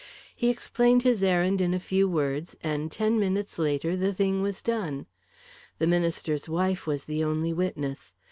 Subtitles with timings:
[0.35, 4.63] He explained his errand in a few words, and ten minutes later, the thing was
[4.63, 5.05] done.
[5.77, 8.11] The minister's wife was the only witness.